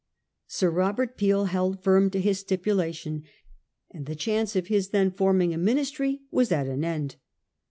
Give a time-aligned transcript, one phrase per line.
[0.47, 3.21] Sir Robert Peel held firm to his stipulation;
[3.91, 7.17] and the chance of his then forming a Ministry was at an end.